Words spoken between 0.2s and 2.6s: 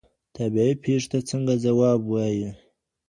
طبيعي پیښو ته څنګه ځواب وایي؟